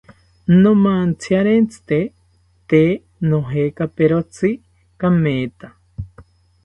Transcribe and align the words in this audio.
Nomantziarentzite 0.61 1.99
tee 2.73 2.89
nojekaperotzi 3.29 4.51
kametha 4.99 5.71